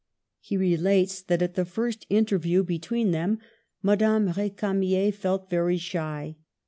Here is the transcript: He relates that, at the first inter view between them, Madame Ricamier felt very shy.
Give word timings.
He 0.39 0.57
relates 0.57 1.21
that, 1.21 1.43
at 1.43 1.53
the 1.53 1.63
first 1.63 2.07
inter 2.09 2.39
view 2.39 2.63
between 2.63 3.11
them, 3.11 3.37
Madame 3.83 4.29
Ricamier 4.33 5.13
felt 5.13 5.47
very 5.47 5.77
shy. 5.77 6.37